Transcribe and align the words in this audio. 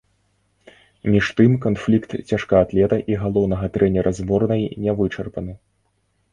Між 1.15 1.25
тым 1.41 1.51
канфлікт 1.65 2.15
цяжкаатлета 2.29 2.97
і 3.13 3.21
галоўнага 3.27 3.65
трэнера 3.79 4.09
зборнай 4.23 4.69
не 4.85 4.91
вычарпаны. 5.03 5.53